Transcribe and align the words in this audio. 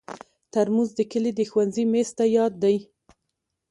ترموز 0.53 0.89
د 0.95 0.99
کلي 1.11 1.31
د 1.35 1.39
ښوونځي 1.49 1.83
میز 1.91 2.09
ته 2.17 2.25
یاد 2.37 2.53
دی. 2.63 2.77